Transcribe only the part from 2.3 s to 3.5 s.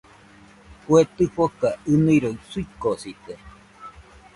suikosite